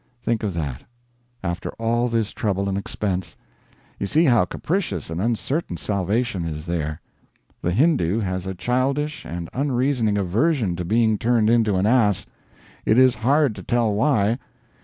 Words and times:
Think 0.19 0.41
of 0.41 0.55
that, 0.55 0.81
after 1.43 1.69
all 1.77 2.07
this 2.07 2.31
trouble 2.31 2.67
and 2.67 2.75
expense. 2.75 3.37
You 3.99 4.07
see 4.07 4.23
how 4.25 4.45
capricious 4.45 5.11
and 5.11 5.21
uncertain 5.21 5.77
salvation 5.77 6.43
is 6.43 6.65
there. 6.65 6.99
The 7.61 7.71
Hindoo 7.71 8.19
has 8.21 8.47
a 8.47 8.55
childish 8.55 9.25
and 9.25 9.47
unreasoning 9.53 10.17
aversion 10.17 10.75
to 10.77 10.83
being 10.85 11.19
turned 11.19 11.51
into 11.51 11.75
an 11.75 11.85
ass. 11.85 12.25
It 12.83 12.97
is 12.97 13.13
hard 13.21 13.53
to 13.53 13.61
tell 13.61 13.93
why. 13.93 14.39